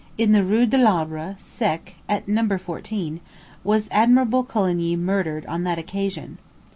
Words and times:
In 0.17 0.31
the 0.31 0.43
Rue 0.43 0.65
de 0.65 0.79
l'Arbre 0.79 1.35
sec, 1.37 1.93
at 2.09 2.27
No. 2.27 2.57
14, 2.57 3.21
was 3.63 3.87
Admiral 3.91 4.43
Coligny 4.43 4.95
murdered 4.95 5.45
on 5.45 5.63
that 5.63 5.77
occasion. 5.77 6.39